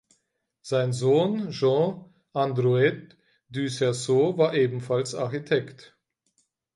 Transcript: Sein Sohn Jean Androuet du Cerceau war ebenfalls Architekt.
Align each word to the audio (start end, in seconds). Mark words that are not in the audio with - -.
Sein 0.63 0.93
Sohn 0.93 1.51
Jean 1.51 2.05
Androuet 2.33 3.15
du 3.51 3.69
Cerceau 3.69 4.35
war 4.35 4.55
ebenfalls 4.55 5.13
Architekt. 5.13 5.95